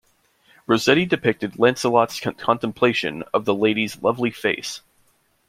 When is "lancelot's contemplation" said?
1.59-3.21